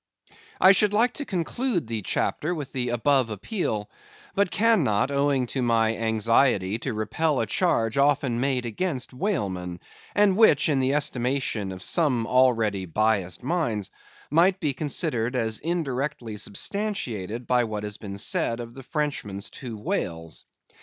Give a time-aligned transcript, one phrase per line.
[0.59, 3.87] I should like to conclude the chapter with the above appeal,
[4.33, 9.79] but cannot, owing to my anxiety to repel a charge often made against whalemen,
[10.15, 13.91] and which, in the estimation of some already biased minds,
[14.31, 19.77] might be considered as indirectly substantiated by what has been said of the Frenchman's two
[19.77, 20.45] whales.